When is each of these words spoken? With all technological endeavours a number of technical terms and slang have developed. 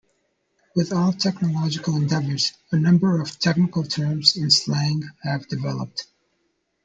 With 0.75 0.91
all 0.93 1.13
technological 1.13 1.95
endeavours 1.95 2.53
a 2.71 2.75
number 2.75 3.21
of 3.21 3.37
technical 3.37 3.83
terms 3.83 4.35
and 4.35 4.51
slang 4.51 5.07
have 5.23 5.47
developed. 5.47 6.07